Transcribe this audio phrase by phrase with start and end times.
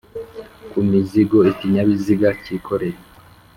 [0.69, 2.97] kumzigo ikinyabiziga cyikoreye